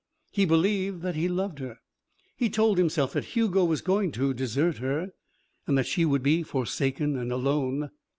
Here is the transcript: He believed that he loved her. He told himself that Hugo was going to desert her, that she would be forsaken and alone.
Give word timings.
He 0.31 0.45
believed 0.45 1.03
that 1.03 1.13
he 1.15 1.27
loved 1.29 1.59
her. 1.59 1.77
He 2.35 2.49
told 2.49 2.79
himself 2.79 3.13
that 3.13 3.35
Hugo 3.37 3.63
was 3.63 3.81
going 3.81 4.11
to 4.13 4.33
desert 4.33 4.77
her, 4.79 5.11
that 5.67 5.85
she 5.85 6.05
would 6.05 6.23
be 6.23 6.41
forsaken 6.41 7.15
and 7.15 7.31
alone. 7.31 7.91